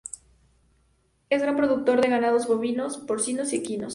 [1.29, 3.89] Es un gran productor de ganados Bovinos, Porcinos y Equinos.